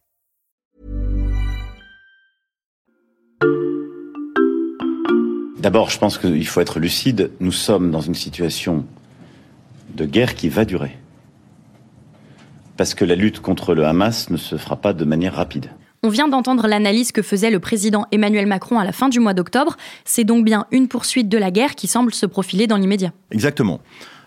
D'abord, 5.63 5.89
je 5.89 5.97
pense 5.97 6.17
qu'il 6.17 6.45
faut 6.45 6.59
être 6.59 6.81
lucide. 6.81 7.31
Nous 7.39 7.53
sommes 7.53 7.89
dans 7.89 8.01
une 8.01 8.15
situation 8.15 8.85
de 9.95 10.05
guerre 10.05 10.35
qui 10.35 10.49
va 10.49 10.65
durer. 10.65 10.97
Parce 12.75 12.93
que 12.93 13.05
la 13.05 13.15
lutte 13.15 13.39
contre 13.39 13.73
le 13.73 13.85
Hamas 13.85 14.29
ne 14.29 14.35
se 14.35 14.57
fera 14.57 14.75
pas 14.75 14.91
de 14.91 15.05
manière 15.05 15.35
rapide. 15.35 15.69
On 16.05 16.09
vient 16.09 16.27
d'entendre 16.27 16.67
l'analyse 16.67 17.13
que 17.13 17.21
faisait 17.21 17.49
le 17.49 17.61
président 17.61 18.07
Emmanuel 18.11 18.45
Macron 18.45 18.77
à 18.77 18.83
la 18.83 18.91
fin 18.91 19.07
du 19.07 19.21
mois 19.21 19.33
d'octobre. 19.33 19.77
C'est 20.03 20.25
donc 20.25 20.43
bien 20.43 20.65
une 20.71 20.89
poursuite 20.89 21.29
de 21.29 21.37
la 21.37 21.49
guerre 21.49 21.75
qui 21.75 21.87
semble 21.87 22.13
se 22.13 22.25
profiler 22.25 22.67
dans 22.67 22.75
l'immédiat. 22.75 23.13
Exactement. 23.31 23.79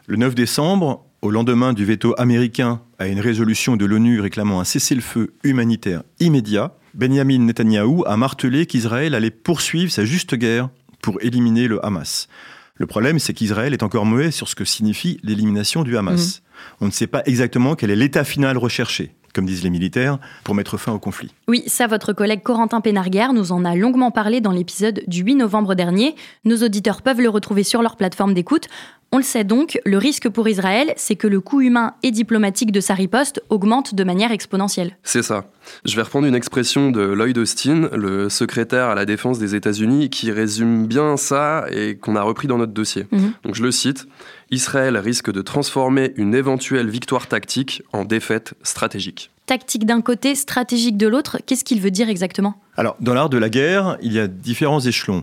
Le 0.06 0.16
9 0.16 0.34
décembre, 0.34 1.04
au 1.20 1.30
lendemain 1.30 1.74
du 1.74 1.84
veto 1.84 2.14
américain 2.16 2.80
à 2.98 3.08
une 3.08 3.20
résolution 3.20 3.76
de 3.76 3.84
l'ONU 3.84 4.20
réclamant 4.20 4.58
un 4.58 4.64
cessez-le-feu 4.64 5.34
humanitaire 5.44 6.02
immédiat, 6.18 6.72
Benjamin 6.94 7.40
Netanyahou 7.40 8.04
a 8.06 8.16
martelé 8.16 8.64
qu'Israël 8.64 9.14
allait 9.14 9.30
poursuivre 9.30 9.92
sa 9.92 10.06
juste 10.06 10.34
guerre 10.34 10.70
pour 11.02 11.22
éliminer 11.22 11.68
le 11.68 11.84
Hamas. 11.84 12.28
Le 12.76 12.86
problème, 12.86 13.18
c'est 13.18 13.34
qu'Israël 13.34 13.74
est 13.74 13.82
encore 13.82 14.06
mauvais 14.06 14.30
sur 14.30 14.48
ce 14.48 14.54
que 14.54 14.64
signifie 14.64 15.18
l'élimination 15.22 15.82
du 15.82 15.96
Hamas. 15.98 16.42
On 16.80 16.86
ne 16.86 16.90
sait 16.90 17.06
pas 17.06 17.22
exactement 17.26 17.74
quel 17.74 17.90
est 17.90 17.96
l'état 17.96 18.24
final 18.24 18.56
recherché, 18.56 19.14
comme 19.36 19.44
disent 19.44 19.62
les 19.62 19.70
militaires, 19.70 20.18
pour 20.44 20.54
mettre 20.54 20.78
fin 20.78 20.92
au 20.92 20.98
conflit. 20.98 21.30
Oui, 21.46 21.62
ça, 21.66 21.86
votre 21.86 22.14
collègue 22.14 22.42
Corentin 22.42 22.80
Pénarguer 22.80 23.28
nous 23.34 23.52
en 23.52 23.66
a 23.66 23.76
longuement 23.76 24.10
parlé 24.10 24.40
dans 24.40 24.50
l'épisode 24.50 25.02
du 25.06 25.22
8 25.22 25.34
novembre 25.34 25.74
dernier. 25.74 26.16
Nos 26.46 26.56
auditeurs 26.64 27.02
peuvent 27.02 27.20
le 27.20 27.28
retrouver 27.28 27.62
sur 27.62 27.82
leur 27.82 27.96
plateforme 27.96 28.32
d'écoute. 28.32 28.68
On 29.12 29.18
le 29.18 29.22
sait 29.22 29.44
donc, 29.44 29.78
le 29.84 29.98
risque 29.98 30.28
pour 30.28 30.48
Israël, 30.48 30.92
c'est 30.96 31.14
que 31.14 31.28
le 31.28 31.40
coût 31.40 31.60
humain 31.60 31.94
et 32.02 32.10
diplomatique 32.10 32.72
de 32.72 32.80
sa 32.80 32.94
riposte 32.94 33.40
augmente 33.50 33.94
de 33.94 34.04
manière 34.04 34.32
exponentielle. 34.32 34.96
C'est 35.04 35.22
ça. 35.22 35.44
Je 35.84 35.94
vais 35.94 36.02
reprendre 36.02 36.26
une 36.26 36.34
expression 36.34 36.90
de 36.90 37.00
Lloyd 37.00 37.38
Austin, 37.38 37.88
le 37.92 38.28
secrétaire 38.28 38.88
à 38.88 38.94
la 38.94 39.04
défense 39.04 39.38
des 39.38 39.54
États-Unis, 39.54 40.10
qui 40.10 40.32
résume 40.32 40.86
bien 40.86 41.16
ça 41.16 41.66
et 41.70 41.96
qu'on 41.96 42.16
a 42.16 42.22
repris 42.22 42.48
dans 42.48 42.58
notre 42.58 42.72
dossier. 42.72 43.06
Mhm. 43.12 43.32
Donc 43.44 43.54
je 43.54 43.62
le 43.62 43.70
cite 43.70 44.06
Israël 44.50 44.96
risque 44.96 45.32
de 45.32 45.40
transformer 45.40 46.12
une 46.16 46.34
éventuelle 46.34 46.88
victoire 46.88 47.28
tactique 47.28 47.82
en 47.92 48.04
défaite 48.04 48.54
stratégique. 48.62 49.30
Tactique 49.46 49.86
d'un 49.86 50.00
côté, 50.00 50.34
stratégique 50.34 50.96
de 50.96 51.06
l'autre, 51.06 51.38
qu'est-ce 51.46 51.64
qu'il 51.64 51.80
veut 51.80 51.92
dire 51.92 52.08
exactement? 52.08 52.60
Alors, 52.76 52.96
dans 53.00 53.14
l'art 53.14 53.30
de 53.30 53.38
la 53.38 53.48
guerre, 53.48 53.96
il 54.02 54.12
y 54.12 54.18
a 54.18 54.26
différents 54.26 54.80
échelons 54.80 55.22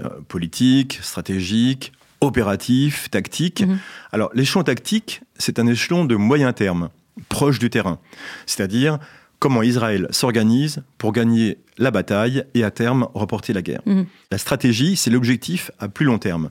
euh, 0.00 0.08
politique, 0.28 1.00
stratégique, 1.02 1.92
opératif, 2.24 3.10
tactique. 3.10 3.62
Mhm. 3.62 3.78
Alors, 4.12 4.30
l'échelon 4.34 4.62
tactique, 4.62 5.22
c'est 5.38 5.58
un 5.58 5.66
échelon 5.66 6.04
de 6.04 6.16
moyen 6.16 6.52
terme, 6.52 6.90
proche 7.28 7.58
du 7.58 7.70
terrain. 7.70 7.98
C'est-à-dire 8.46 8.98
comment 9.38 9.62
Israël 9.62 10.06
s'organise 10.10 10.82
pour 10.98 11.12
gagner 11.12 11.58
la 11.78 11.90
bataille 11.90 12.44
et 12.54 12.64
à 12.64 12.70
terme 12.70 13.08
remporter 13.14 13.52
la 13.52 13.62
guerre. 13.62 13.82
Mhm. 13.86 14.06
La 14.30 14.38
stratégie, 14.38 14.96
c'est 14.96 15.10
l'objectif 15.10 15.70
à 15.78 15.88
plus 15.88 16.06
long 16.06 16.18
terme. 16.18 16.50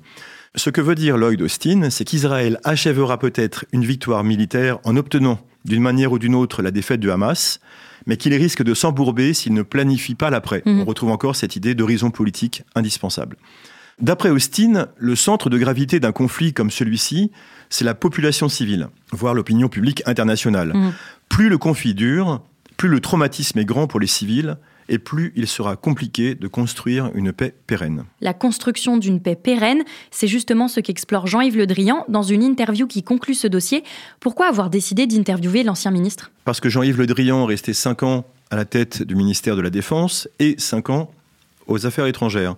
Ce 0.55 0.69
que 0.69 0.81
veut 0.81 0.93
dire 0.93 1.17
Lloyd 1.17 1.41
Austin, 1.41 1.89
c'est 1.89 2.05
qu'Israël 2.05 2.59
achèvera 2.63 3.17
peut-être 3.17 3.65
une 3.73 3.83
victoire 3.83 4.23
militaire 4.23 4.77
en 4.83 4.95
obtenant 4.95 5.39
d'une 5.65 5.81
manière 5.81 6.11
ou 6.11 6.19
d'une 6.19 6.35
autre 6.35 6.61
la 6.61 6.69
défaite 6.69 6.99
du 6.99 7.09
Hamas, 7.09 7.59
mais 8.05 8.17
qu'il 8.17 8.33
risque 8.35 8.63
de 8.63 8.73
s'embourber 8.73 9.33
s'il 9.33 9.53
ne 9.53 9.63
planifie 9.63 10.13
pas 10.13 10.29
l'après. 10.29 10.61
Mhm. 10.65 10.81
On 10.81 10.85
retrouve 10.85 11.09
encore 11.09 11.35
cette 11.35 11.55
idée 11.55 11.73
d'horizon 11.73 12.11
politique 12.11 12.63
indispensable. 12.75 13.37
D'après 14.01 14.29
Austin, 14.29 14.87
le 14.97 15.15
centre 15.15 15.49
de 15.49 15.57
gravité 15.57 15.99
d'un 15.99 16.11
conflit 16.11 16.53
comme 16.53 16.71
celui-ci, 16.71 17.31
c'est 17.69 17.85
la 17.85 17.93
population 17.93 18.49
civile, 18.49 18.87
voire 19.11 19.33
l'opinion 19.33 19.69
publique 19.69 20.03
internationale. 20.05 20.73
Mhm. 20.73 20.93
Plus 21.29 21.49
le 21.49 21.57
conflit 21.57 21.93
dure, 21.93 22.41
plus 22.77 22.89
le 22.89 22.99
traumatisme 22.99 23.59
est 23.59 23.65
grand 23.65 23.87
pour 23.87 23.99
les 23.99 24.07
civils, 24.07 24.57
et 24.89 24.97
plus 24.97 25.31
il 25.35 25.47
sera 25.47 25.75
compliqué 25.75 26.35
de 26.35 26.47
construire 26.47 27.09
une 27.15 27.31
paix 27.31 27.53
pérenne. 27.67 28.03
La 28.21 28.33
construction 28.33 28.97
d'une 28.97 29.21
paix 29.21 29.35
pérenne, 29.35 29.83
c'est 30.11 30.27
justement 30.27 30.67
ce 30.67 30.79
qu'explore 30.79 31.27
Jean-Yves 31.27 31.57
Le 31.57 31.67
Drian 31.67 32.05
dans 32.09 32.23
une 32.23 32.43
interview 32.43 32.87
qui 32.87 33.03
conclut 33.03 33.35
ce 33.35 33.47
dossier. 33.47 33.83
Pourquoi 34.19 34.47
avoir 34.47 34.69
décidé 34.69 35.07
d'interviewer 35.07 35.63
l'ancien 35.63 35.91
ministre? 35.91 36.31
Parce 36.45 36.59
que 36.59 36.69
Jean-Yves 36.69 36.97
Le 36.97 37.07
Drian 37.07 37.43
est 37.45 37.51
resté 37.51 37.73
5 37.73 38.03
ans 38.03 38.25
à 38.49 38.55
la 38.55 38.65
tête 38.65 39.03
du 39.03 39.15
ministère 39.15 39.55
de 39.55 39.61
la 39.61 39.69
Défense 39.69 40.27
et 40.39 40.55
5 40.57 40.89
ans 40.89 41.11
aux 41.67 41.85
affaires 41.85 42.07
étrangères. 42.07 42.55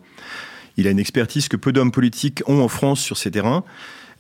Il 0.78 0.88
a 0.88 0.92
une 0.92 1.00
expertise 1.00 1.48
que 1.48 1.58
peu 1.58 1.72
d'hommes 1.72 1.92
politiques 1.92 2.44
ont 2.48 2.62
en 2.62 2.68
France 2.68 3.00
sur 3.00 3.18
ces 3.18 3.32
terrains 3.32 3.64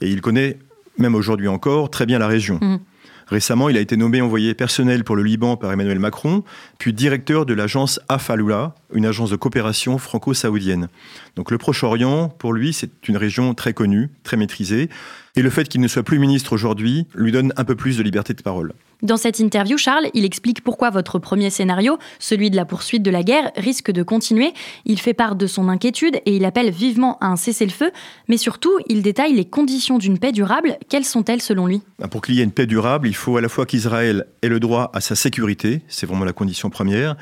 et 0.02 0.10
il 0.10 0.22
connaît, 0.22 0.58
même 0.98 1.16
aujourd'hui 1.16 1.48
encore, 1.48 1.90
très 1.90 2.06
bien 2.06 2.20
la 2.20 2.28
région. 2.28 2.60
Mhm. 2.62 2.80
Récemment, 3.28 3.70
il 3.70 3.78
a 3.78 3.80
été 3.80 3.98
nommé 3.98 4.22
envoyé 4.22 4.54
personnel 4.54 5.04
pour 5.04 5.16
le 5.16 5.24
Liban 5.24 5.58
par 5.58 5.72
Emmanuel 5.72 5.98
Macron, 5.98 6.44
puis 6.78 6.94
directeur 6.94 7.48
de 7.48 7.56
l'agence 7.56 8.00
Afaloula, 8.08 8.76
une 8.94 9.06
agence 9.06 9.32
de 9.32 9.36
coopération 9.36 9.98
franco-saoudienne. 9.98 10.90
Donc 11.36 11.50
le 11.50 11.58
Proche-Orient, 11.58 12.30
pour 12.30 12.54
lui, 12.54 12.72
c'est 12.72 13.08
une 13.08 13.18
région 13.18 13.56
très 13.56 13.74
connue, 13.74 14.12
très 14.24 14.38
maîtrisée, 14.38 14.90
et 15.36 15.42
le 15.42 15.50
fait 15.50 15.68
qu'il 15.68 15.82
ne 15.82 15.88
soit 15.88 16.04
plus 16.04 16.20
ministre 16.20 16.54
aujourd'hui 16.54 17.08
lui 17.16 17.32
donne 17.32 17.54
un 17.58 17.64
peu 17.64 17.76
plus 17.76 17.98
de 17.98 18.04
liberté 18.04 18.34
de 18.34 18.42
parole. 18.42 18.74
Dans 19.02 19.18
cette 19.18 19.40
interview, 19.40 19.78
Charles, 19.78 20.08
il 20.14 20.24
explique 20.24 20.64
pourquoi 20.64 20.90
votre 20.90 21.20
premier 21.20 21.50
scénario, 21.50 21.98
celui 22.18 22.50
de 22.50 22.56
la 22.56 22.66
poursuite 22.66 23.04
de 23.04 23.12
la 23.12 23.24
guerre, 23.24 23.52
risque 23.58 23.92
de 23.92 24.04
continuer. 24.04 24.54
Il 24.86 25.00
fait 25.00 25.14
part 25.14 25.36
de 25.36 25.48
son 25.48 25.68
inquiétude 25.68 26.16
et 26.26 26.36
il 26.36 26.46
appelle 26.46 26.72
vivement 26.72 27.18
à 27.20 27.28
un 27.28 27.36
cessez-le-feu. 27.36 27.92
Mais 28.30 28.38
surtout, 28.38 28.72
il 28.88 29.02
détaille 29.02 29.34
les 29.34 29.46
conditions 29.46 29.98
d'une 29.98 30.18
paix 30.18 30.32
durable. 30.32 30.78
Quelles 30.90 31.06
sont-elles 31.06 31.42
selon 31.42 31.68
lui? 31.68 31.82
Ben, 32.00 32.08
Pour 32.08 32.22
qu'il 32.22 32.36
y 32.36 32.40
ait 32.40 32.44
une 32.44 32.52
paix 32.52 32.66
durable, 32.66 33.08
il 33.08 33.16
faut 33.16 33.36
à 33.38 33.42
la 33.42 33.50
fois 33.50 33.66
qu'Israël 33.66 34.26
ait 34.42 34.48
le 34.48 34.60
droit 34.60 34.90
à 34.94 35.02
sa 35.02 35.16
sécurité, 35.16 35.82
c'est 35.88 36.06
vraiment 36.06 36.26
la 36.26 36.34
condition 36.34 36.70
première, 36.70 37.16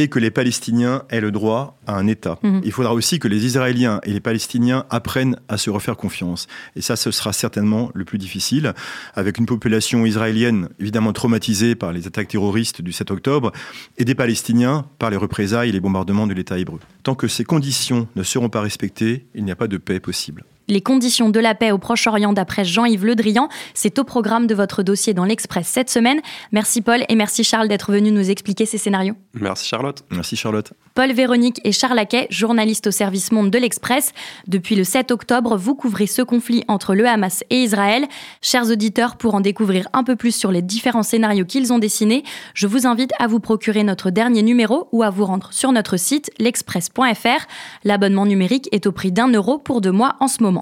et 0.00 0.08
que 0.08 0.18
les 0.18 0.30
Palestiniens 0.30 1.02
aient 1.10 1.20
le 1.20 1.30
droit 1.30 1.78
à 1.86 1.96
un 1.96 2.06
État. 2.06 2.38
Mhm. 2.42 2.62
Il 2.64 2.72
faudra 2.72 2.94
aussi 2.94 3.18
que 3.18 3.28
les 3.28 3.44
Israéliens 3.44 4.00
et 4.04 4.12
les 4.12 4.20
Palestiniens 4.20 4.86
apprennent 4.88 5.36
à 5.48 5.58
se 5.58 5.68
refaire 5.68 5.96
confiance. 5.96 6.46
Et 6.74 6.80
ça, 6.80 6.96
ce 6.96 7.10
sera 7.10 7.32
certainement 7.32 7.90
le 7.94 8.04
plus 8.04 8.18
difficile, 8.18 8.72
avec 9.14 9.38
une 9.38 9.46
population 9.46 10.06
israélienne 10.06 10.68
évidemment 10.78 11.12
traumatisée 11.12 11.74
par 11.74 11.92
les 11.92 12.06
attaques 12.06 12.28
terroristes 12.28 12.80
du 12.80 12.92
7 12.92 13.10
octobre, 13.10 13.52
et 13.98 14.04
des 14.04 14.14
Palestiniens 14.14 14.86
par 14.98 15.10
les 15.10 15.16
représailles 15.16 15.68
et 15.68 15.72
les 15.72 15.80
bombardements 15.80 16.26
de 16.26 16.34
l'État 16.34 16.58
hébreu. 16.58 16.80
Tant 17.02 17.14
que 17.14 17.28
ces 17.28 17.44
conditions 17.44 18.08
ne 18.16 18.22
seront 18.22 18.48
pas 18.48 18.62
respectées, 18.62 19.26
il 19.34 19.44
n'y 19.44 19.50
a 19.50 19.56
pas 19.56 19.68
de 19.68 19.76
paix 19.76 20.00
possible. 20.00 20.44
Les 20.70 20.80
conditions 20.80 21.30
de 21.30 21.40
la 21.40 21.56
paix 21.56 21.72
au 21.72 21.78
Proche-Orient 21.78 22.32
d'après 22.32 22.64
Jean-Yves 22.64 23.04
Le 23.04 23.16
Drian, 23.16 23.48
c'est 23.74 23.98
au 23.98 24.04
programme 24.04 24.46
de 24.46 24.54
votre 24.54 24.84
dossier 24.84 25.14
dans 25.14 25.24
l'Express 25.24 25.66
cette 25.66 25.90
semaine. 25.90 26.20
Merci 26.52 26.80
Paul 26.80 27.02
et 27.08 27.16
merci 27.16 27.42
Charles 27.42 27.66
d'être 27.66 27.90
venus 27.90 28.12
nous 28.12 28.30
expliquer 28.30 28.66
ces 28.66 28.78
scénarios. 28.78 29.14
Merci 29.34 29.66
Charlotte. 29.66 30.04
Merci 30.12 30.36
Charlotte. 30.36 30.72
Paul 30.94 31.12
Véronique 31.12 31.60
et 31.64 31.72
Charles 31.72 31.96
Laquet, 31.96 32.28
journalistes 32.30 32.86
au 32.86 32.90
service 32.92 33.32
Monde 33.32 33.50
de 33.50 33.58
l'Express. 33.58 34.12
Depuis 34.46 34.76
le 34.76 34.84
7 34.84 35.10
octobre, 35.10 35.56
vous 35.56 35.74
couvrez 35.74 36.06
ce 36.06 36.22
conflit 36.22 36.62
entre 36.68 36.94
le 36.94 37.06
Hamas 37.06 37.42
et 37.50 37.62
Israël. 37.62 38.06
Chers 38.40 38.70
auditeurs, 38.70 39.16
pour 39.16 39.34
en 39.34 39.40
découvrir 39.40 39.88
un 39.92 40.04
peu 40.04 40.14
plus 40.14 40.34
sur 40.34 40.52
les 40.52 40.62
différents 40.62 41.02
scénarios 41.02 41.46
qu'ils 41.46 41.72
ont 41.72 41.78
dessinés, 41.78 42.22
je 42.54 42.66
vous 42.68 42.86
invite 42.86 43.12
à 43.18 43.26
vous 43.26 43.40
procurer 43.40 43.82
notre 43.82 44.10
dernier 44.10 44.42
numéro 44.42 44.88
ou 44.92 45.02
à 45.02 45.10
vous 45.10 45.24
rendre 45.24 45.52
sur 45.52 45.72
notre 45.72 45.96
site 45.96 46.30
l'express.fr. 46.38 47.46
L'abonnement 47.84 48.26
numérique 48.26 48.68
est 48.70 48.86
au 48.86 48.92
prix 48.92 49.10
d'un 49.10 49.28
euro 49.28 49.58
pour 49.58 49.80
deux 49.80 49.92
mois 49.92 50.16
en 50.20 50.28
ce 50.28 50.42
moment. 50.42 50.59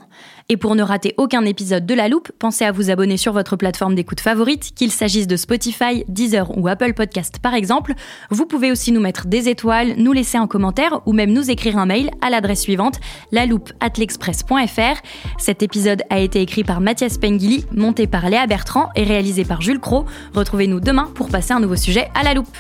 Et 0.49 0.57
pour 0.57 0.75
ne 0.75 0.83
rater 0.83 1.15
aucun 1.19 1.45
épisode 1.45 1.85
de 1.85 1.95
La 1.95 2.09
Loupe, 2.09 2.31
pensez 2.39 2.65
à 2.65 2.73
vous 2.73 2.91
abonner 2.91 3.17
sur 3.17 3.33
votre 3.33 3.57
plateforme 3.57 3.95
d'écoute 3.95 4.21
favorite, 4.21 4.73
qu'il 4.75 4.91
s'agisse 4.91 5.27
de 5.27 5.37
Spotify, 5.37 6.05
Deezer 6.09 6.57
ou 6.57 6.69
Apple 6.69 6.95
Podcast 6.95 7.39
par 7.43 7.55
exemple. 7.55 7.95
Vous 8.31 8.47
pouvez 8.47 8.73
aussi 8.73 8.93
nous 8.93 9.01
mettre 9.01 9.27
des 9.27 9.49
étoiles, 9.49 9.95
nous 9.99 10.13
laisser 10.13 10.39
un 10.39 10.47
commentaire 10.47 11.01
ou 11.07 11.13
même 11.13 11.33
nous 11.33 11.51
écrire 11.51 11.77
un 11.79 11.87
mail 11.87 12.11
à 12.23 12.31
l'adresse 12.31 12.63
suivante 12.63 12.99
laloupe@l'express.fr. 13.33 15.03
Cet 15.39 15.63
épisode 15.63 16.03
a 16.11 16.19
été 16.19 16.41
écrit 16.41 16.65
par 16.65 16.81
Mathias 16.81 17.19
Pengili, 17.19 17.67
monté 17.73 18.07
par 18.07 18.29
Léa 18.29 18.47
Bertrand 18.47 18.89
et 18.97 19.05
réalisé 19.05 19.45
par 19.45 19.61
Jules 19.61 19.81
Cro. 19.81 20.07
Retrouvez-nous 20.35 20.81
demain 20.81 21.11
pour 21.15 21.29
passer 21.29 21.53
un 21.53 21.61
nouveau 21.61 21.77
sujet 21.77 22.09
à 22.15 22.23
la 22.23 22.35
loupe. 22.35 22.57